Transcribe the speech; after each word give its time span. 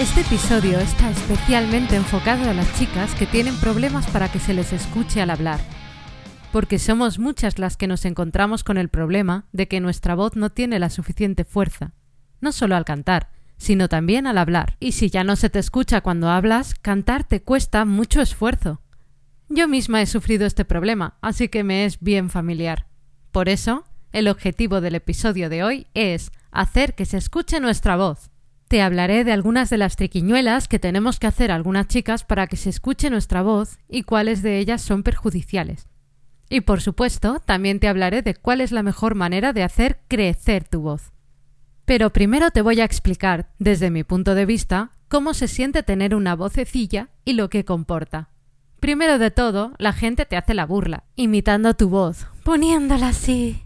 Este 0.00 0.20
episodio 0.20 0.78
está 0.78 1.10
especialmente 1.10 1.96
enfocado 1.96 2.48
a 2.48 2.54
las 2.54 2.72
chicas 2.78 3.16
que 3.16 3.26
tienen 3.26 3.56
problemas 3.56 4.06
para 4.06 4.30
que 4.30 4.38
se 4.38 4.54
les 4.54 4.72
escuche 4.72 5.20
al 5.20 5.28
hablar. 5.28 5.58
Porque 6.52 6.78
somos 6.78 7.18
muchas 7.18 7.58
las 7.58 7.76
que 7.76 7.88
nos 7.88 8.04
encontramos 8.04 8.62
con 8.62 8.78
el 8.78 8.90
problema 8.90 9.46
de 9.50 9.66
que 9.66 9.80
nuestra 9.80 10.14
voz 10.14 10.36
no 10.36 10.50
tiene 10.50 10.78
la 10.78 10.90
suficiente 10.90 11.44
fuerza, 11.44 11.94
no 12.40 12.52
solo 12.52 12.76
al 12.76 12.84
cantar, 12.84 13.30
sino 13.56 13.88
también 13.88 14.28
al 14.28 14.38
hablar. 14.38 14.76
Y 14.78 14.92
si 14.92 15.10
ya 15.10 15.24
no 15.24 15.34
se 15.34 15.50
te 15.50 15.58
escucha 15.58 16.00
cuando 16.00 16.28
hablas, 16.28 16.76
cantar 16.76 17.24
te 17.24 17.42
cuesta 17.42 17.84
mucho 17.84 18.20
esfuerzo. 18.20 18.80
Yo 19.48 19.66
misma 19.66 20.00
he 20.00 20.06
sufrido 20.06 20.46
este 20.46 20.64
problema, 20.64 21.18
así 21.22 21.48
que 21.48 21.64
me 21.64 21.84
es 21.84 21.98
bien 21.98 22.30
familiar. 22.30 22.86
Por 23.32 23.48
eso, 23.48 23.82
el 24.12 24.28
objetivo 24.28 24.80
del 24.80 24.94
episodio 24.94 25.48
de 25.48 25.64
hoy 25.64 25.86
es 25.94 26.30
hacer 26.52 26.94
que 26.94 27.04
se 27.04 27.16
escuche 27.16 27.58
nuestra 27.58 27.96
voz. 27.96 28.30
Te 28.68 28.82
hablaré 28.82 29.24
de 29.24 29.32
algunas 29.32 29.70
de 29.70 29.78
las 29.78 29.96
triquiñuelas 29.96 30.68
que 30.68 30.78
tenemos 30.78 31.18
que 31.18 31.26
hacer 31.26 31.50
algunas 31.50 31.88
chicas 31.88 32.24
para 32.24 32.46
que 32.46 32.58
se 32.58 32.68
escuche 32.68 33.08
nuestra 33.08 33.40
voz 33.40 33.78
y 33.88 34.02
cuáles 34.02 34.42
de 34.42 34.58
ellas 34.58 34.82
son 34.82 35.02
perjudiciales. 35.02 35.88
Y 36.50 36.60
por 36.60 36.82
supuesto, 36.82 37.40
también 37.40 37.80
te 37.80 37.88
hablaré 37.88 38.20
de 38.20 38.34
cuál 38.34 38.60
es 38.60 38.70
la 38.70 38.82
mejor 38.82 39.14
manera 39.14 39.54
de 39.54 39.62
hacer 39.62 40.00
crecer 40.06 40.64
tu 40.64 40.82
voz. 40.82 41.12
Pero 41.86 42.10
primero 42.10 42.50
te 42.50 42.60
voy 42.60 42.80
a 42.80 42.84
explicar, 42.84 43.48
desde 43.58 43.90
mi 43.90 44.04
punto 44.04 44.34
de 44.34 44.44
vista, 44.44 44.90
cómo 45.08 45.32
se 45.32 45.48
siente 45.48 45.82
tener 45.82 46.14
una 46.14 46.36
vocecilla 46.36 47.08
y 47.24 47.32
lo 47.32 47.48
que 47.48 47.64
comporta. 47.64 48.28
Primero 48.80 49.18
de 49.18 49.30
todo, 49.30 49.72
la 49.78 49.94
gente 49.94 50.26
te 50.26 50.36
hace 50.36 50.52
la 50.52 50.66
burla, 50.66 51.04
imitando 51.16 51.72
tu 51.72 51.88
voz, 51.88 52.26
poniéndola 52.44 53.08
así. 53.08 53.62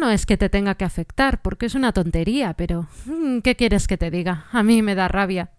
No 0.00 0.10
es 0.10 0.26
que 0.26 0.36
te 0.36 0.48
tenga 0.48 0.74
que 0.74 0.84
afectar, 0.84 1.42
porque 1.42 1.66
es 1.66 1.74
una 1.74 1.92
tontería, 1.92 2.54
pero 2.54 2.86
mm, 3.06 3.40
¿qué 3.40 3.56
quieres 3.56 3.86
que 3.86 3.96
te 3.96 4.10
diga? 4.10 4.46
A 4.52 4.62
mí 4.62 4.82
me 4.82 4.94
da 4.94 5.08
rabia. 5.08 5.50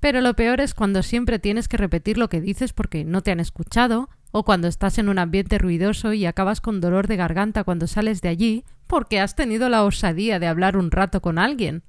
Pero 0.00 0.20
lo 0.20 0.34
peor 0.34 0.60
es 0.60 0.74
cuando 0.74 1.02
siempre 1.02 1.38
tienes 1.38 1.68
que 1.68 1.76
repetir 1.76 2.16
lo 2.16 2.28
que 2.28 2.40
dices 2.40 2.72
porque 2.72 3.04
no 3.04 3.22
te 3.22 3.30
han 3.30 3.40
escuchado, 3.40 4.08
o 4.32 4.44
cuando 4.44 4.68
estás 4.68 4.98
en 4.98 5.08
un 5.08 5.18
ambiente 5.18 5.58
ruidoso 5.58 6.12
y 6.12 6.24
acabas 6.26 6.60
con 6.60 6.80
dolor 6.80 7.06
de 7.06 7.16
garganta 7.16 7.64
cuando 7.64 7.86
sales 7.86 8.20
de 8.20 8.28
allí 8.28 8.64
porque 8.86 9.20
has 9.20 9.36
tenido 9.36 9.68
la 9.68 9.84
osadía 9.84 10.38
de 10.38 10.46
hablar 10.46 10.76
un 10.76 10.90
rato 10.90 11.20
con 11.20 11.38
alguien. 11.38 11.84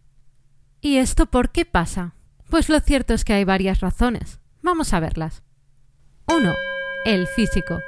¿Y 0.81 0.97
esto 0.97 1.25
por 1.25 1.51
qué 1.51 1.65
pasa? 1.65 2.15
Pues 2.49 2.69
lo 2.69 2.79
cierto 2.79 3.13
es 3.13 3.23
que 3.23 3.33
hay 3.33 3.43
varias 3.43 3.79
razones. 3.79 4.39
Vamos 4.61 4.93
a 4.93 4.99
verlas. 4.99 5.43
1. 6.27 6.53
El 7.05 7.27
físico. 7.27 7.79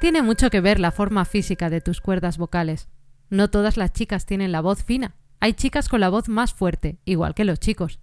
Tiene 0.00 0.22
mucho 0.22 0.50
que 0.50 0.60
ver 0.60 0.80
la 0.80 0.92
forma 0.92 1.24
física 1.24 1.70
de 1.70 1.80
tus 1.80 2.00
cuerdas 2.00 2.38
vocales. 2.38 2.88
No 3.30 3.48
todas 3.48 3.76
las 3.76 3.92
chicas 3.92 4.26
tienen 4.26 4.52
la 4.52 4.60
voz 4.60 4.84
fina. 4.84 5.16
Hay 5.40 5.52
chicas 5.52 5.88
con 5.88 6.00
la 6.00 6.08
voz 6.08 6.28
más 6.28 6.54
fuerte, 6.54 6.98
igual 7.04 7.34
que 7.34 7.44
los 7.44 7.60
chicos. 7.60 8.00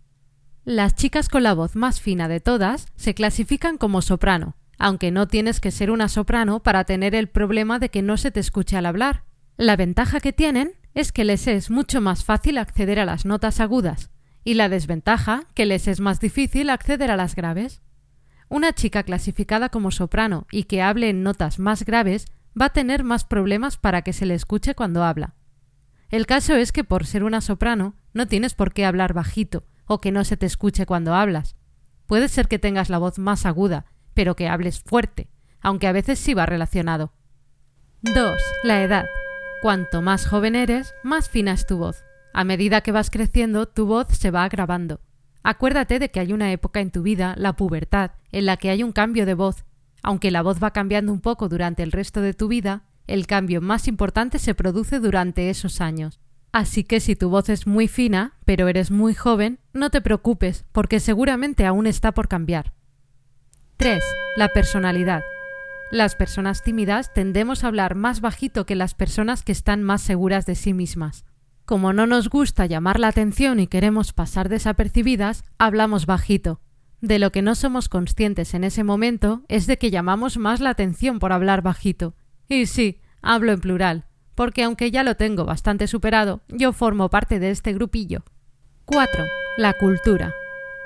Las 0.66 0.96
chicas 0.96 1.30
con 1.30 1.44
la 1.44 1.54
voz 1.54 1.76
más 1.76 2.00
fina 2.00 2.28
de 2.28 2.40
todas 2.40 2.88
se 2.96 3.14
clasifican 3.14 3.78
como 3.78 4.02
soprano, 4.02 4.56
aunque 4.78 5.12
no 5.12 5.28
tienes 5.28 5.60
que 5.60 5.72
ser 5.72 5.92
una 5.92 6.08
soprano 6.08 6.62
para 6.62 6.84
tener 6.86 7.16
el 7.16 7.28
problema 7.28 7.80
de 7.80 7.90
que 7.90 8.02
no 8.02 8.18
se 8.18 8.31
te 8.31 8.40
escuche 8.40 8.78
al 8.78 8.86
hablar. 8.86 9.24
La 9.58 9.75
ventaja 9.75 10.20
que 10.20 10.34
tienen 10.34 10.74
es 10.94 11.12
que 11.12 11.26
les 11.26 11.47
es 11.47 11.70
mucho 11.70 12.02
más 12.02 12.24
fácil 12.24 12.58
acceder 12.58 13.00
a 13.00 13.06
las 13.06 13.26
notas 13.26 13.59
agudas, 13.59 14.09
y 14.44 14.53
la 14.53 14.70
desventaja 14.70 15.44
que 15.53 15.66
les 15.66 15.88
es 15.88 16.00
más 16.00 16.20
difícil 16.20 16.70
acceder 16.70 17.12
a 17.12 17.18
las 17.18 17.36
graves. 17.36 17.81
Una 18.50 18.74
chica 18.74 19.03
clasificada 19.03 19.70
como 19.70 19.92
soprano 19.92 20.47
y 20.52 20.64
que 20.64 20.81
hable 20.81 21.09
en 21.09 21.24
notas 21.24 21.59
más 21.59 21.86
graves 21.86 22.28
va 22.59 22.66
a 22.66 22.74
tener 22.74 23.03
más 23.03 23.25
problemas 23.25 23.78
para 23.78 24.02
que 24.02 24.14
se 24.14 24.25
le 24.25 24.34
escuche 24.34 24.75
cuando 24.75 25.03
habla. 25.03 25.36
El 26.09 26.25
caso 26.25 26.56
es 26.56 26.72
que 26.72 26.84
por 26.84 27.06
ser 27.06 27.24
una 27.24 27.41
soprano 27.41 27.96
no 28.14 28.28
tienes 28.28 28.53
por 28.53 28.74
qué 28.74 28.86
hablar 28.86 29.14
bajito 29.14 29.66
o 29.86 30.00
que 30.00 30.12
no 30.12 30.24
se 30.24 30.38
te 30.38 30.46
escuche 30.46 30.86
cuando 30.86 31.16
hablas. 31.16 31.56
Puede 32.06 32.30
ser 32.30 32.47
que 32.47 32.59
tengas 32.59 32.90
la 32.90 33.00
voz 33.00 33.18
más 33.18 33.46
aguda, 33.46 33.86
pero 34.14 34.36
que 34.36 34.47
hables 34.47 34.81
fuerte, 34.81 35.30
aunque 35.62 35.88
a 35.88 35.91
veces 35.91 36.19
sí 36.19 36.34
va 36.34 36.46
relacionado. 36.46 37.14
2. 38.02 38.41
La 38.64 38.84
edad. 38.84 39.06
Cuanto 39.62 40.02
más 40.02 40.28
joven 40.28 40.56
eres, 40.56 40.94
más 41.03 41.30
fina 41.30 41.53
es 41.53 41.66
tu 41.66 41.78
voz. 41.78 42.03
A 42.34 42.44
medida 42.44 42.81
que 42.81 42.91
vas 42.91 43.09
creciendo, 43.09 43.68
tu 43.68 43.85
voz 43.85 44.08
se 44.09 44.30
va 44.30 44.44
agravando. 44.44 45.00
Acuérdate 45.41 46.00
de 46.00 46.09
que 46.09 46.20
hay 46.20 46.34
una 46.34 46.52
época 46.52 46.80
en 46.80 46.91
tu 46.91 47.02
vida, 47.02 47.34
la 47.38 47.53
pubertad, 47.53 48.12
en 48.31 48.46
la 48.46 48.58
que 48.58 48.70
hay 48.70 48.84
un 48.84 48.91
cambio 48.91 49.25
de 49.25 49.34
voz 49.34 49.66
aunque 50.03 50.31
la 50.31 50.41
voz 50.41 50.62
va 50.62 50.72
cambiando 50.72 51.12
un 51.12 51.22
poco 51.22 51.50
durante 51.50 51.81
el 51.81 51.91
resto 51.91 52.22
de 52.22 52.34
tu 52.34 52.47
vida, 52.47 52.84
el 53.08 53.25
cambio 53.25 53.62
más 53.62 53.88
importante 53.88 54.38
se 54.38 54.53
produce 54.53 55.00
durante 55.00 55.50
esos 55.50 55.81
años. 55.81 56.19
Así 56.52 56.84
que 56.84 57.00
si 57.00 57.16
tu 57.16 57.30
voz 57.30 57.50
es 57.50 57.66
muy 57.66 57.88
fina, 57.88 58.38
pero 58.46 58.68
eres 58.68 58.91
muy 58.91 59.16
joven, 59.16 59.59
no 59.74 59.90
te 59.90 60.02
preocupes, 60.02 60.66
porque 60.72 61.00
seguramente 61.00 61.66
aún 61.66 61.88
está 61.88 62.12
por 62.12 62.28
cambiar. 62.28 62.74
3. 63.78 64.03
La 64.38 64.50
personalidad. 64.50 65.24
Las 65.91 66.16
personas 66.16 66.62
tímidas 66.64 67.14
tendemos 67.14 67.64
a 67.64 67.68
hablar 67.68 67.96
más 67.96 68.22
bajito 68.22 68.66
que 68.66 68.75
las 68.75 68.94
personas 68.94 69.44
que 69.44 69.52
están 69.52 69.84
más 69.84 70.02
seguras 70.02 70.46
de 70.46 70.56
sí 70.56 70.74
mismas. 70.74 71.25
Como 71.66 71.94
no 71.94 72.08
nos 72.08 72.30
gusta 72.30 72.66
llamar 72.66 73.00
la 73.00 73.08
atención 73.08 73.59
y 73.59 73.68
queremos 73.68 74.12
pasar 74.12 74.50
desapercibidas, 74.50 75.44
hablamos 75.58 76.06
bajito, 76.06 76.59
de 77.03 77.19
lo 77.19 77.34
que 77.34 77.41
no 77.41 77.53
somos 77.53 77.90
conscientes 77.90 78.53
en 78.53 78.64
ese 78.64 78.86
momento 78.86 79.44
es 79.50 79.68
de 79.68 79.78
que 79.78 79.91
llamamos 79.91 80.38
más 80.38 80.62
la 80.62 80.69
atención 80.69 81.19
por 81.19 81.34
hablar 81.34 81.62
bajito. 81.62 82.16
Y 82.47 82.66
sí, 82.66 83.02
hablo 83.22 83.52
en 83.52 83.59
plural, 83.59 84.06
porque 84.36 84.64
aunque 84.64 84.90
ya 84.90 85.03
lo 85.03 85.18
tengo 85.18 85.44
bastante 85.44 85.88
superado, 85.88 86.44
yo 86.47 86.72
formo 86.72 87.09
parte 87.09 87.40
de 87.40 87.52
este 87.52 87.74
grupillo. 87.74 88.24
4. 88.86 89.25
La 89.58 89.74
cultura. 89.74 90.34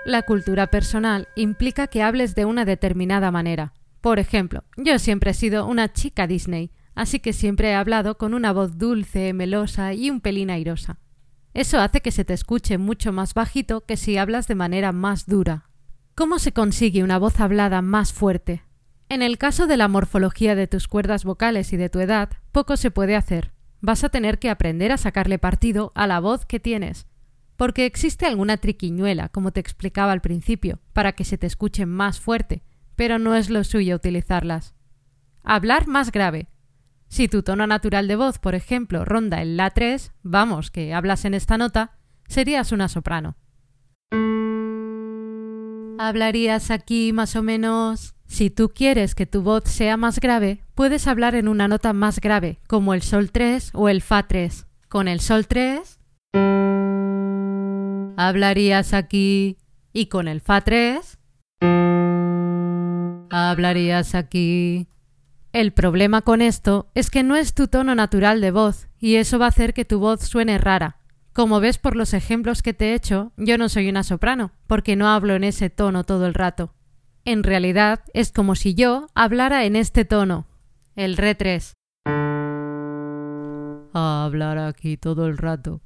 La 0.08 0.24
cultura 0.24 0.72
personal 0.72 1.28
implica 1.36 1.86
que 1.86 2.02
hables 2.02 2.34
de 2.34 2.46
una 2.46 2.66
determinada 2.66 3.30
manera. 3.30 3.74
Por 4.02 4.18
ejemplo, 4.18 4.64
yo 4.76 4.98
siempre 4.98 5.32
he 5.32 5.36
sido 5.36 5.68
una 5.68 5.94
chica 5.94 6.26
Disney, 6.26 6.72
así 6.96 7.20
que 7.20 7.32
siempre 7.32 7.70
he 7.70 7.76
hablado 7.76 8.18
con 8.18 8.34
una 8.34 8.54
voz 8.54 8.80
dulce, 8.80 9.34
melosa 9.34 9.94
y 9.94 10.10
un 10.10 10.22
pelín 10.22 10.50
airosa. 10.50 10.98
Eso 11.54 11.80
hace 11.80 12.02
que 12.02 12.12
se 12.12 12.26
te 12.26 12.34
escuche 12.34 12.80
mucho 12.80 13.14
más 13.14 13.36
bajito 13.36 13.82
que 13.82 13.98
si 13.98 14.18
hablas 14.18 14.48
de 14.48 14.56
manera 14.56 14.92
más 14.92 15.28
dura, 15.28 15.68
¿Cómo 16.18 16.40
se 16.40 16.52
consigue 16.52 17.04
una 17.04 17.20
voz 17.20 17.40
hablada 17.40 17.84
más 17.84 18.12
fuerte? 18.12 18.64
En 19.08 19.22
el 19.22 19.38
caso 19.38 19.68
de 19.68 19.78
la 19.78 19.88
morfología 19.88 20.56
de 20.56 20.66
tus 20.66 20.88
cuerdas 20.88 21.24
vocales 21.24 21.74
y 21.74 21.78
de 21.78 21.90
tu 21.90 22.00
edad, 22.00 22.32
poco 22.52 22.76
se 22.76 22.90
puede 22.90 23.16
hacer. 23.16 23.52
Vas 23.82 24.04
a 24.04 24.10
tener 24.10 24.40
que 24.40 24.50
aprender 24.50 24.92
a 24.92 24.98
sacarle 24.98 25.38
partido 25.38 25.92
a 25.94 26.08
la 26.08 26.20
voz 26.20 26.48
que 26.48 26.60
tienes. 26.60 27.06
Porque 27.56 27.86
existe 27.86 28.26
alguna 28.26 28.58
triquiñuela, 28.58 29.30
como 29.30 29.52
te 29.52 29.60
explicaba 29.60 30.12
al 30.12 30.22
principio, 30.22 30.80
para 30.92 31.12
que 31.12 31.24
se 31.24 31.38
te 31.38 31.46
escuche 31.46 31.86
más 31.86 32.20
fuerte, 32.20 32.64
pero 32.96 33.20
no 33.20 33.36
es 33.36 33.52
lo 33.52 33.64
suyo 33.64 33.96
utilizarlas. 33.96 34.74
Hablar 35.44 35.86
más 35.86 36.12
grave. 36.12 36.48
Si 37.10 37.28
tu 37.28 37.44
tono 37.44 37.68
natural 37.68 38.08
de 38.08 38.16
voz, 38.16 38.40
por 38.40 38.56
ejemplo, 38.56 39.06
ronda 39.06 39.44
el 39.44 39.56
La3, 39.56 40.14
vamos, 40.24 40.72
que 40.72 40.96
hablas 40.96 41.26
en 41.26 41.36
esta 41.36 41.60
nota, 41.60 42.00
serías 42.28 42.72
una 42.72 42.88
soprano. 42.88 43.38
Hablarías 46.00 46.72
aquí 46.72 47.14
más 47.14 47.36
o 47.36 47.44
menos... 47.44 48.14
Si 48.30 48.50
tú 48.50 48.70
quieres 48.76 49.16
que 49.16 49.26
tu 49.26 49.42
voz 49.42 49.64
sea 49.66 49.96
más 49.96 50.20
grave, 50.20 50.62
puedes 50.76 51.08
hablar 51.08 51.34
en 51.34 51.48
una 51.48 51.70
nota 51.70 51.94
más 51.94 52.20
grave, 52.20 52.60
como 52.68 52.94
el 52.94 53.02
Sol 53.02 53.32
3 53.32 53.72
o 53.74 53.88
el 53.88 54.02
Fa 54.02 54.28
3. 54.28 54.68
Con 54.90 55.08
el 55.08 55.22
Sol 55.22 55.48
3 55.48 55.98
hablarías 58.18 58.94
aquí 58.94 59.58
y 59.94 60.08
con 60.08 60.28
el 60.28 60.42
Fa 60.42 60.60
3 60.62 61.18
hablarías 63.30 64.14
aquí. 64.14 64.88
El 65.54 65.72
problema 65.72 66.22
con 66.22 66.42
esto 66.42 66.92
es 66.96 67.10
que 67.10 67.24
no 67.24 67.38
es 67.38 67.54
tu 67.54 67.68
tono 67.68 67.96
natural 67.96 68.42
de 68.42 68.52
voz 68.52 68.90
y 69.00 69.16
eso 69.16 69.40
va 69.40 69.46
a 69.46 69.50
hacer 69.50 69.74
que 69.74 69.86
tu 69.86 70.00
voz 70.00 70.22
suene 70.22 70.58
rara. 70.58 70.97
Como 71.38 71.60
ves 71.60 71.78
por 71.78 71.96
los 71.96 72.16
ejemplos 72.16 72.64
que 72.64 72.74
te 72.74 72.86
he 72.86 72.94
hecho, 72.96 73.32
yo 73.38 73.60
no 73.60 73.70
soy 73.70 73.90
una 73.90 74.02
soprano, 74.02 74.54
porque 74.66 74.96
no 74.96 75.08
hablo 75.08 75.36
en 75.36 75.44
ese 75.44 75.70
tono 75.70 76.04
todo 76.04 76.26
el 76.26 76.34
rato. 76.34 76.74
En 77.26 77.44
realidad 77.44 78.00
es 78.16 78.32
como 78.32 78.56
si 78.56 78.74
yo 78.74 79.06
hablara 79.14 79.66
en 79.66 79.76
este 79.76 80.04
tono, 80.04 80.48
el 80.96 81.16
re 81.16 81.36
3. 81.36 81.74
Hablar 83.94 84.58
aquí 84.58 84.98
todo 84.98 85.28
el 85.28 85.38
rato. 85.38 85.82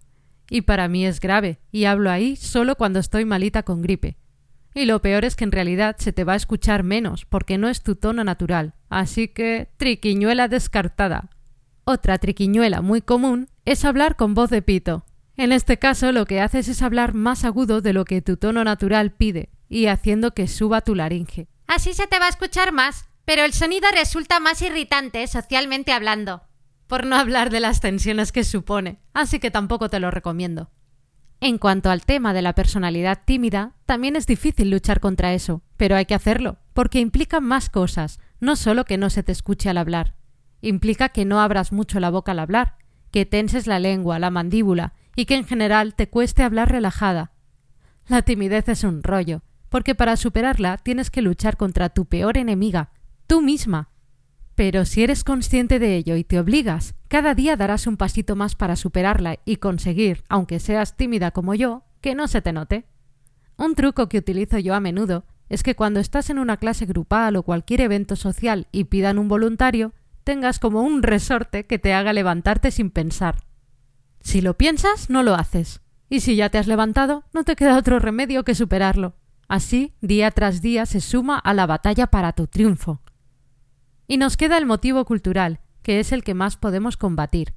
Y 0.50 0.62
para 0.62 0.88
mí 0.88 1.06
es 1.06 1.20
grave, 1.20 1.60
y 1.70 1.84
hablo 1.84 2.12
ahí 2.12 2.38
solo 2.38 2.78
cuando 2.78 3.00
estoy 3.00 3.26
malita 3.26 3.64
con 3.64 3.82
gripe. 3.82 4.16
Y 4.74 4.86
lo 4.86 5.02
peor 5.02 5.26
es 5.26 5.36
que 5.36 5.44
en 5.44 5.52
realidad 5.52 5.98
se 6.00 6.14
te 6.14 6.24
va 6.24 6.32
a 6.32 6.38
escuchar 6.38 6.84
menos, 6.84 7.26
porque 7.26 7.58
no 7.58 7.68
es 7.68 7.84
tu 7.84 7.98
tono 7.98 8.24
natural. 8.24 8.76
Así 8.88 9.28
que, 9.28 9.68
triquiñuela 9.76 10.48
descartada. 10.48 11.30
Otra 11.84 12.20
triquiñuela 12.20 12.82
muy 12.82 13.02
común 13.02 13.50
es 13.66 13.84
hablar 13.84 14.16
con 14.16 14.34
voz 14.34 14.50
de 14.50 14.62
pito. 14.62 15.04
En 15.42 15.52
este 15.52 15.80
caso 15.80 16.12
lo 16.12 16.28
que 16.28 16.40
haces 16.40 16.68
es 16.68 16.84
hablar 16.84 17.16
más 17.16 17.46
agudo 17.46 17.82
de 17.82 17.94
lo 17.94 18.06
que 18.06 18.22
tu 18.22 18.38
tono 18.38 18.64
natural 18.64 19.10
pide, 19.10 19.50
y 19.68 19.88
haciendo 19.88 20.36
que 20.36 20.48
suba 20.48 20.82
tu 20.82 20.94
laringe. 20.94 21.48
Así 21.66 21.96
se 21.96 22.06
te 22.06 22.20
va 22.20 22.28
a 22.28 22.30
escuchar 22.30 22.72
más, 22.72 23.10
pero 23.26 23.44
el 23.44 23.52
sonido 23.52 23.88
resulta 23.92 24.40
más 24.40 24.62
irritante 24.62 25.26
socialmente 25.26 25.94
hablando. 25.94 26.44
Por 26.86 27.08
no 27.08 27.16
hablar 27.16 27.50
de 27.50 27.60
las 27.60 27.82
tensiones 27.82 28.32
que 28.32 28.44
supone, 28.44 29.00
así 29.16 29.40
que 29.40 29.50
tampoco 29.50 29.90
te 29.90 30.00
lo 30.00 30.12
recomiendo. 30.12 30.70
En 31.40 31.58
cuanto 31.58 31.90
al 31.90 32.06
tema 32.06 32.36
de 32.36 32.44
la 32.44 32.54
personalidad 32.54 33.22
tímida, 33.26 33.74
también 33.88 34.16
es 34.16 34.28
difícil 34.28 34.70
luchar 34.70 35.00
contra 35.00 35.34
eso, 35.34 35.64
pero 35.76 35.96
hay 35.96 36.06
que 36.06 36.14
hacerlo, 36.14 36.60
porque 36.74 37.00
implica 37.00 37.40
más 37.40 37.72
cosas, 37.72 38.20
no 38.40 38.56
solo 38.56 38.86
que 38.86 39.00
no 39.00 39.10
se 39.10 39.24
te 39.24 39.32
escuche 39.32 39.72
al 39.72 39.80
hablar. 39.80 40.14
Implica 40.62 41.10
que 41.10 41.26
no 41.26 41.42
abras 41.42 41.72
mucho 41.72 42.00
la 42.00 42.12
boca 42.12 42.34
al 42.34 42.40
hablar, 42.40 42.78
que 43.10 43.26
tenses 43.26 43.66
la 43.66 43.80
lengua, 43.80 44.20
la 44.20 44.30
mandíbula, 44.30 44.94
y 45.16 45.26
que 45.26 45.36
en 45.36 45.46
general 45.46 45.96
te 45.96 46.10
cueste 46.10 46.44
hablar 46.44 46.72
relajada. 46.72 47.32
La 48.08 48.22
timidez 48.22 48.68
es 48.70 48.84
un 48.84 49.04
rollo, 49.04 49.42
porque 49.70 49.96
para 49.96 50.18
superarla 50.18 50.78
tienes 50.78 51.10
que 51.10 51.22
luchar 51.22 51.58
contra 51.58 51.90
tu 51.90 52.06
peor 52.06 52.38
enemiga, 52.38 52.92
tú 53.28 53.42
misma. 53.42 53.90
Pero 54.56 54.86
si 54.86 55.04
eres 55.04 55.24
consciente 55.24 55.80
de 55.80 55.96
ello 55.96 56.16
y 56.16 56.24
te 56.24 56.40
obligas, 56.40 56.96
cada 57.08 57.36
día 57.36 57.56
darás 57.56 57.88
un 57.88 57.98
pasito 57.98 58.36
más 58.36 58.56
para 58.56 58.76
superarla 58.76 59.40
y 59.46 59.58
conseguir, 59.58 60.24
aunque 60.30 60.60
seas 60.60 60.98
tímida 60.98 61.32
como 61.32 61.56
yo, 61.56 61.84
que 62.02 62.16
no 62.16 62.28
se 62.28 62.42
te 62.42 62.52
note. 62.52 62.86
Un 63.58 63.76
truco 63.76 64.10
que 64.10 64.18
utilizo 64.18 64.58
yo 64.58 64.76
a 64.76 64.80
menudo 64.80 65.26
es 65.50 65.64
que 65.64 65.76
cuando 65.76 66.00
estás 66.00 66.30
en 66.30 66.40
una 66.40 66.58
clase 66.58 66.86
grupal 66.86 67.36
o 67.36 67.44
cualquier 67.44 67.82
evento 67.82 68.16
social 68.16 68.68
y 68.72 68.86
pidan 68.86 69.20
un 69.20 69.28
voluntario, 69.28 69.94
tengas 70.24 70.60
como 70.60 70.82
un 70.82 71.04
resorte 71.04 71.66
que 71.66 71.80
te 71.80 71.94
haga 71.94 72.14
levantarte 72.14 72.72
sin 72.72 72.90
pensar. 72.90 73.44
Si 74.22 74.42
lo 74.42 74.58
piensas, 74.58 75.10
no 75.10 75.24
lo 75.24 75.36
haces. 75.36 75.82
Y 76.10 76.22
si 76.22 76.36
ya 76.36 76.50
te 76.50 76.58
has 76.58 76.68
levantado, 76.68 77.24
no 77.34 77.44
te 77.44 77.56
queda 77.56 77.78
otro 77.78 78.00
remedio 78.00 78.44
que 78.44 78.56
superarlo. 78.56 79.16
Así, 79.48 79.96
día 80.02 80.32
tras 80.32 80.62
día 80.62 80.86
se 80.86 81.02
suma 81.02 81.38
a 81.38 81.54
la 81.54 81.66
batalla 81.66 82.08
para 82.08 82.34
tu 82.34 82.48
triunfo. 82.48 83.02
Y 84.08 84.18
nos 84.18 84.38
queda 84.38 84.58
el 84.58 84.66
motivo 84.66 85.06
cultural, 85.06 85.60
que 85.82 86.00
es 86.00 86.12
el 86.12 86.24
que 86.24 86.34
más 86.34 86.58
podemos 86.58 86.98
combatir. 86.98 87.54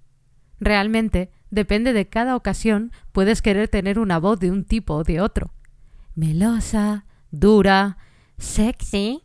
Realmente, 0.61 1.33
depende 1.51 1.93
de 1.93 2.09
cada 2.09 2.37
ocasión, 2.37 2.93
puedes 3.13 3.43
querer 3.43 3.69
tener 3.69 3.99
una 3.99 4.19
voz 4.19 4.41
de 4.41 4.51
un 4.51 4.65
tipo 4.65 4.95
o 4.95 5.05
de 5.05 5.21
otro. 5.21 5.53
Melosa, 6.15 7.07
dura, 7.31 7.99
sexy. 8.39 9.23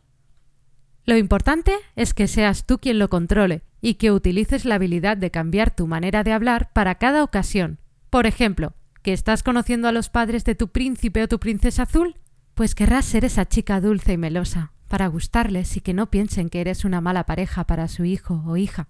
Lo 1.04 1.16
importante 1.16 1.74
es 1.96 2.14
que 2.14 2.28
seas 2.28 2.66
tú 2.66 2.78
quien 2.78 2.98
lo 2.98 3.08
controle 3.08 3.62
y 3.80 3.94
que 3.94 4.12
utilices 4.12 4.64
la 4.64 4.76
habilidad 4.76 5.16
de 5.16 5.30
cambiar 5.30 5.74
tu 5.74 5.86
manera 5.86 6.22
de 6.24 6.32
hablar 6.32 6.72
para 6.72 6.96
cada 6.96 7.22
ocasión. 7.24 7.78
Por 8.10 8.26
ejemplo, 8.26 8.74
que 9.02 9.12
estás 9.12 9.42
conociendo 9.42 9.88
a 9.88 9.92
los 9.92 10.08
padres 10.08 10.44
de 10.44 10.54
tu 10.54 10.68
príncipe 10.68 11.22
o 11.22 11.28
tu 11.28 11.38
princesa 11.38 11.84
azul, 11.84 12.16
pues 12.54 12.74
querrás 12.74 13.04
ser 13.04 13.24
esa 13.24 13.46
chica 13.46 13.80
dulce 13.80 14.12
y 14.12 14.18
melosa, 14.18 14.72
para 14.88 15.06
gustarles 15.06 15.76
y 15.76 15.80
que 15.80 15.94
no 15.94 16.10
piensen 16.10 16.50
que 16.50 16.60
eres 16.60 16.84
una 16.84 17.00
mala 17.00 17.24
pareja 17.24 17.64
para 17.64 17.88
su 17.88 18.04
hijo 18.04 18.42
o 18.46 18.56
hija. 18.56 18.88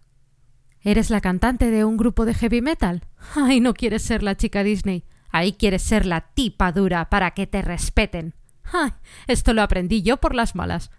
¿Eres 0.82 1.10
la 1.10 1.20
cantante 1.20 1.70
de 1.70 1.84
un 1.84 1.96
grupo 1.96 2.24
de 2.24 2.34
heavy 2.34 2.62
metal? 2.62 3.04
Ay, 3.34 3.60
no 3.60 3.74
quieres 3.74 4.02
ser 4.02 4.22
la 4.22 4.36
chica 4.36 4.62
Disney. 4.62 5.04
Ahí 5.30 5.52
quieres 5.52 5.82
ser 5.82 6.06
la 6.06 6.22
tipa 6.22 6.72
dura 6.72 7.10
para 7.10 7.32
que 7.32 7.46
te 7.46 7.62
respeten. 7.62 8.34
Ay, 8.72 8.92
esto 9.26 9.52
lo 9.52 9.62
aprendí 9.62 10.02
yo 10.02 10.16
por 10.16 10.34
las 10.34 10.54
malas. 10.54 10.90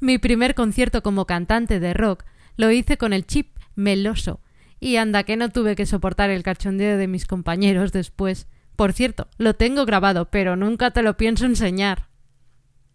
Mi 0.00 0.18
primer 0.18 0.54
concierto 0.54 1.02
como 1.02 1.26
cantante 1.26 1.80
de 1.80 1.94
rock 1.94 2.24
lo 2.56 2.70
hice 2.70 2.96
con 2.96 3.12
el 3.12 3.26
chip 3.26 3.56
meloso. 3.74 4.40
Y 4.80 4.96
anda 4.96 5.24
que 5.24 5.36
no 5.36 5.48
tuve 5.48 5.76
que 5.76 5.86
soportar 5.86 6.30
el 6.30 6.42
cachondeo 6.42 6.98
de 6.98 7.08
mis 7.08 7.26
compañeros 7.26 7.92
después. 7.92 8.46
Por 8.76 8.92
cierto, 8.92 9.28
lo 9.38 9.54
tengo 9.54 9.86
grabado, 9.86 10.30
pero 10.30 10.56
nunca 10.56 10.90
te 10.90 11.02
lo 11.02 11.16
pienso 11.16 11.46
enseñar. 11.46 12.08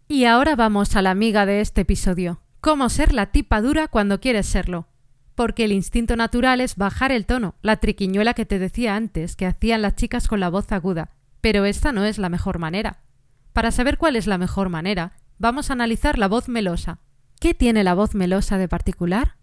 Y 0.08 0.26
ahora 0.26 0.56
vamos 0.56 0.94
a 0.94 1.02
la 1.02 1.10
amiga 1.10 1.46
de 1.46 1.60
este 1.60 1.80
episodio. 1.80 2.40
Cómo 2.60 2.88
ser 2.88 3.12
la 3.12 3.26
tipa 3.26 3.60
dura 3.60 3.88
cuando 3.88 4.20
quieres 4.20 4.46
serlo. 4.46 4.86
Porque 5.34 5.64
el 5.64 5.72
instinto 5.72 6.14
natural 6.14 6.60
es 6.60 6.76
bajar 6.76 7.10
el 7.10 7.26
tono, 7.26 7.54
la 7.62 7.78
triquiñuela 7.78 8.34
que 8.34 8.46
te 8.46 8.58
decía 8.58 8.94
antes, 8.94 9.34
que 9.34 9.46
hacían 9.46 9.82
las 9.82 9.96
chicas 9.96 10.28
con 10.28 10.38
la 10.38 10.50
voz 10.50 10.70
aguda. 10.70 11.10
Pero 11.40 11.64
esta 11.64 11.90
no 11.90 12.04
es 12.04 12.18
la 12.18 12.28
mejor 12.28 12.58
manera. 12.58 13.00
Para 13.52 13.70
saber 13.70 13.98
cuál 13.98 14.16
es 14.16 14.26
la 14.26 14.38
mejor 14.38 14.68
manera, 14.68 15.14
vamos 15.38 15.70
a 15.70 15.72
analizar 15.72 16.18
la 16.18 16.28
voz 16.28 16.48
melosa. 16.48 17.00
¿Qué 17.40 17.54
tiene 17.54 17.82
la 17.82 17.94
voz 17.94 18.14
melosa 18.14 18.58
de 18.58 18.68
particular? 18.68 19.36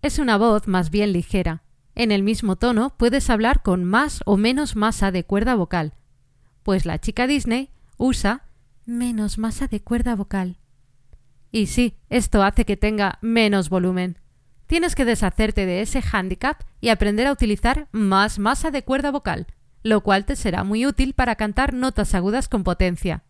Es 0.00 0.18
una 0.18 0.36
voz 0.36 0.68
más 0.68 0.90
bien 0.90 1.12
ligera. 1.12 1.62
En 1.96 2.12
el 2.12 2.22
mismo 2.22 2.54
tono 2.54 2.94
puedes 2.96 3.28
hablar 3.30 3.62
con 3.62 3.82
más 3.82 4.20
o 4.24 4.36
menos 4.36 4.76
masa 4.76 5.10
de 5.10 5.24
cuerda 5.24 5.56
vocal, 5.56 5.94
pues 6.62 6.86
la 6.86 7.00
chica 7.00 7.26
Disney 7.26 7.70
usa 7.96 8.42
menos 8.86 9.38
masa 9.38 9.66
de 9.66 9.80
cuerda 9.80 10.14
vocal. 10.14 10.58
Y 11.50 11.66
sí, 11.66 11.96
esto 12.10 12.44
hace 12.44 12.64
que 12.64 12.76
tenga 12.76 13.18
menos 13.20 13.68
volumen. 13.70 14.18
Tienes 14.68 14.94
que 14.94 15.04
deshacerte 15.04 15.66
de 15.66 15.80
ese 15.80 16.00
handicap 16.12 16.62
y 16.80 16.90
aprender 16.90 17.26
a 17.26 17.32
utilizar 17.32 17.88
más 17.90 18.38
masa 18.38 18.70
de 18.70 18.84
cuerda 18.84 19.10
vocal, 19.10 19.48
lo 19.82 20.02
cual 20.02 20.24
te 20.24 20.36
será 20.36 20.62
muy 20.62 20.86
útil 20.86 21.14
para 21.14 21.34
cantar 21.34 21.74
notas 21.74 22.14
agudas 22.14 22.48
con 22.48 22.62
potencia. 22.62 23.24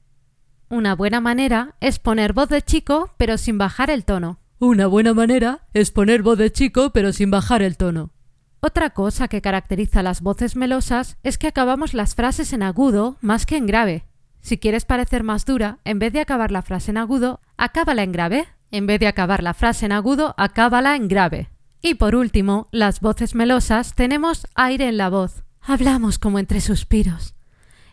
Una 0.69 0.95
buena 0.95 1.21
manera 1.21 1.77
es 1.81 1.99
poner 1.99 2.35
voz 2.35 2.51
de 2.51 2.61
chico 2.61 3.15
pero 3.17 3.39
sin 3.39 3.57
bajar 3.57 3.89
el 3.89 4.05
tono. 4.05 4.39
Una 4.61 4.89
buena 4.89 5.15
manera 5.15 5.69
es 5.73 5.93
poner 5.93 6.23
voz 6.23 6.37
de 6.37 6.51
chico 6.51 6.91
pero 6.91 7.13
sin 7.13 7.31
bajar 7.31 7.63
el 7.63 7.77
tono. 7.77 8.11
Otra 8.59 8.91
cosa 8.91 9.29
que 9.29 9.41
caracteriza 9.41 10.03
las 10.03 10.21
voces 10.21 10.57
melosas 10.57 11.17
es 11.23 11.39
que 11.39 11.47
acabamos 11.47 11.95
las 11.95 12.17
frases 12.17 12.53
en 12.53 12.65
agudo 12.65 13.19
más 13.21 13.47
que 13.47 13.57
en 13.57 13.67
grave. 13.67 14.05
Si 14.41 14.59
quieres 14.59 14.85
parecer 14.85 15.23
más 15.23 15.45
dura, 15.45 15.79
en 15.85 16.01
vez 16.01 16.13
de 16.13 16.21
acabar 16.21 16.51
la 16.51 16.63
frase 16.63 16.91
en 16.91 16.97
agudo, 16.97 17.41
acábala 17.57 18.03
en 18.03 18.11
grave. 18.11 18.49
En 18.73 18.89
vez 18.89 18.99
de 18.99 19.07
acabar 19.07 19.45
la 19.45 19.55
frase 19.55 19.87
en 19.87 19.93
agudo, 19.93 20.35
acábala 20.37 20.97
en 20.97 21.07
grave. 21.07 21.51
Y 21.81 21.95
por 21.95 22.17
último, 22.17 22.67
las 22.73 23.01
voces 23.01 23.37
melosas 23.37 23.95
tenemos 23.95 24.49
aire 24.57 24.89
en 24.89 24.97
la 24.97 25.09
voz. 25.09 25.45
Hablamos 25.61 26.19
como 26.19 26.41
entre 26.41 26.61
suspiros. 26.61 27.37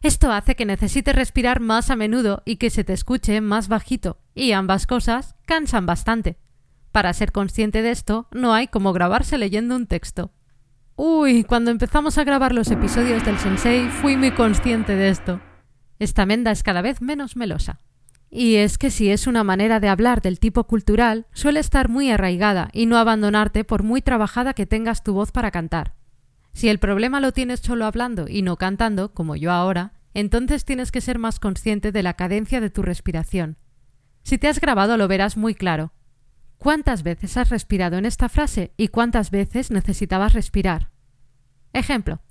Esto 0.02 0.32
hace 0.32 0.56
que 0.56 0.66
necesites 0.66 1.16
respirar 1.16 1.60
más 1.60 1.92
a 1.92 1.96
menudo 1.96 2.42
y 2.44 2.56
que 2.56 2.72
se 2.72 2.84
te 2.84 2.94
escuche 2.94 3.40
más 3.42 3.68
bajito, 3.68 4.18
y 4.34 4.52
ambas 4.54 4.88
cosas 4.88 5.36
cansan 5.46 5.86
bastante. 5.86 6.38
Para 6.96 7.12
ser 7.12 7.34
consciente 7.34 7.82
de 7.82 7.92
esto, 7.92 8.30
no 8.32 8.54
hay 8.54 8.70
como 8.70 8.94
grabarse 8.94 9.38
leyendo 9.38 9.76
un 9.76 9.86
texto. 9.86 10.32
Uy, 10.96 11.44
cuando 11.44 11.70
empezamos 11.70 12.18
a 12.18 12.24
grabar 12.24 12.54
los 12.54 12.72
episodios 12.72 13.26
del 13.26 13.38
Sensei 13.38 13.90
fui 13.90 14.16
muy 14.16 14.32
consciente 14.32 14.96
de 14.96 15.10
esto. 15.10 15.42
Esta 16.00 16.26
menda 16.26 16.52
es 16.52 16.64
cada 16.64 16.82
vez 16.82 17.02
menos 17.02 17.36
melosa. 17.36 17.82
Y 18.30 18.56
es 18.56 18.78
que 18.78 18.92
si 18.92 19.10
es 19.10 19.28
una 19.28 19.44
manera 19.44 19.82
de 19.82 19.90
hablar 19.90 20.22
del 20.22 20.40
tipo 20.40 20.64
cultural, 20.68 21.26
suele 21.34 21.60
estar 21.60 21.90
muy 21.90 22.12
arraigada 22.12 22.70
y 22.72 22.86
no 22.86 22.96
abandonarte 22.96 23.66
por 23.66 23.84
muy 23.84 24.02
trabajada 24.02 24.54
que 24.54 24.66
tengas 24.66 25.04
tu 25.04 25.12
voz 25.12 25.34
para 25.34 25.52
cantar. 25.52 25.96
Si 26.54 26.70
el 26.70 26.80
problema 26.80 27.20
lo 27.20 27.34
tienes 27.34 27.60
solo 27.60 27.88
hablando 27.88 28.30
y 28.30 28.42
no 28.42 28.56
cantando, 28.56 29.14
como 29.14 29.36
yo 29.36 29.52
ahora, 29.52 29.92
entonces 30.14 30.64
tienes 30.64 30.94
que 30.94 31.02
ser 31.02 31.20
más 31.20 31.42
consciente 31.42 31.92
de 31.92 32.04
la 32.04 32.14
cadencia 32.14 32.62
de 32.62 32.70
tu 32.70 32.84
respiración. 32.84 33.58
Si 34.24 34.38
te 34.38 34.48
has 34.48 34.62
grabado 34.62 34.96
lo 34.96 35.10
verás 35.10 35.36
muy 35.36 35.56
claro. 35.56 35.92
¿Cuántas 36.58 37.04
veces 37.04 37.38
has 37.38 37.50
respirado 37.50 37.98
en 37.98 38.06
esta 38.06 38.30
frase 38.30 38.72
y 38.78 38.88
cuántas 38.88 39.32
veces 39.32 39.72
necesitabas 39.72 40.34
respirar? 40.34 40.90
Ejemplo. 41.74 42.22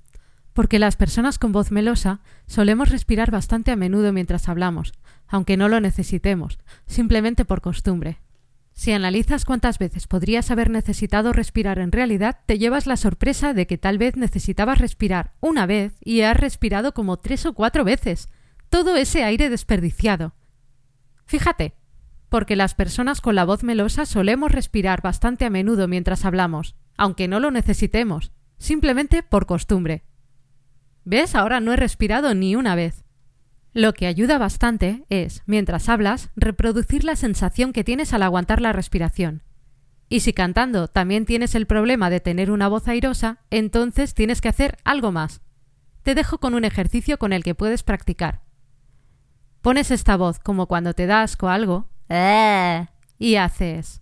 Porque 0.53 0.79
las 0.79 0.95
personas 0.95 1.37
con 1.37 1.51
voz 1.51 1.71
melosa 1.71 2.21
solemos 2.47 2.89
respirar 2.89 3.29
bastante 3.29 3.71
a 3.71 3.75
menudo 3.75 4.13
mientras 4.13 4.47
hablamos, 4.47 4.93
aunque 5.27 5.57
no 5.57 5.67
lo 5.67 5.81
necesitemos, 5.81 6.59
simplemente 6.87 7.43
por 7.43 7.61
costumbre. 7.61 8.19
Si 8.75 8.91
analizas 8.91 9.45
cuántas 9.45 9.79
veces 9.79 10.05
podrías 10.05 10.51
haber 10.51 10.69
necesitado 10.69 11.31
respirar 11.31 11.79
en 11.79 11.93
realidad, 11.93 12.41
te 12.45 12.57
llevas 12.57 12.87
la 12.87 12.97
sorpresa 12.97 13.53
de 13.53 13.67
que 13.67 13.77
tal 13.77 13.97
vez 13.97 14.17
necesitabas 14.17 14.79
respirar 14.79 15.33
una 15.39 15.65
vez 15.65 15.93
y 16.03 16.21
has 16.21 16.35
respirado 16.35 16.93
como 16.93 17.17
tres 17.17 17.45
o 17.45 17.53
cuatro 17.53 17.85
veces. 17.85 18.27
Todo 18.69 18.97
ese 18.97 19.23
aire 19.23 19.49
desperdiciado. 19.49 20.35
Fíjate, 21.25 21.75
porque 22.29 22.55
las 22.55 22.75
personas 22.75 23.21
con 23.21 23.35
la 23.35 23.45
voz 23.45 23.63
melosa 23.63 24.05
solemos 24.05 24.51
respirar 24.51 25.01
bastante 25.01 25.45
a 25.45 25.49
menudo 25.49 25.87
mientras 25.87 26.25
hablamos, 26.25 26.75
aunque 26.97 27.27
no 27.27 27.39
lo 27.39 27.51
necesitemos, 27.51 28.31
simplemente 28.57 29.23
por 29.23 29.45
costumbre. 29.45 30.03
¿Ves? 31.03 31.35
Ahora 31.35 31.59
no 31.59 31.73
he 31.73 31.75
respirado 31.75 32.33
ni 32.33 32.55
una 32.55 32.75
vez. 32.75 33.03
Lo 33.73 33.93
que 33.93 34.07
ayuda 34.07 34.37
bastante 34.37 35.05
es, 35.09 35.43
mientras 35.45 35.89
hablas, 35.89 36.29
reproducir 36.35 37.03
la 37.03 37.15
sensación 37.15 37.73
que 37.73 37.83
tienes 37.83 38.13
al 38.13 38.23
aguantar 38.23 38.61
la 38.61 38.73
respiración. 38.73 39.43
Y 40.07 40.21
si 40.21 40.33
cantando 40.33 40.87
también 40.87 41.25
tienes 41.25 41.55
el 41.55 41.65
problema 41.65 42.09
de 42.09 42.19
tener 42.19 42.51
una 42.51 42.67
voz 42.67 42.87
airosa, 42.87 43.39
entonces 43.49 44.13
tienes 44.13 44.39
que 44.39 44.49
hacer 44.49 44.77
algo 44.83 45.11
más. 45.11 45.41
Te 46.03 46.15
dejo 46.15 46.37
con 46.37 46.53
un 46.53 46.63
ejercicio 46.63 47.17
con 47.17 47.33
el 47.33 47.43
que 47.43 47.55
puedes 47.55 47.83
practicar. 47.83 48.43
Pones 49.61 49.91
esta 49.91 50.15
voz 50.15 50.39
como 50.39 50.67
cuando 50.67 50.93
te 50.93 51.07
da 51.07 51.23
asco 51.23 51.49
algo 51.49 51.89
y 53.19 53.35
haces... 53.35 54.01